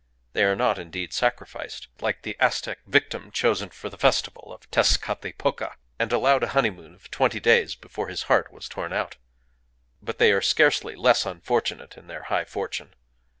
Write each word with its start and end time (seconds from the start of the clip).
They 0.33 0.45
are 0.45 0.55
not, 0.55 0.79
indeed, 0.79 1.13
sacrificed,—like 1.13 2.23
the 2.23 2.35
Aztec 2.39 2.79
victim 2.87 3.29
chosen 3.29 3.69
for 3.69 3.87
the 3.87 3.99
festival 3.99 4.51
of 4.51 4.67
Tezcatlipoca, 4.71 5.75
and 5.99 6.11
allowed 6.11 6.41
a 6.41 6.47
honeymoon 6.57 6.95
of 6.95 7.11
twenty 7.11 7.39
days 7.39 7.75
before 7.75 8.07
his 8.07 8.23
heart 8.23 8.51
was 8.51 8.67
torn 8.67 8.93
out. 8.93 9.17
But 10.01 10.17
they 10.17 10.31
are 10.31 10.41
scarcely 10.41 10.95
less 10.95 11.23
unfortunate 11.23 11.97
in 11.97 12.07
their 12.07 12.23
high 12.23 12.45
fortune. 12.45 12.95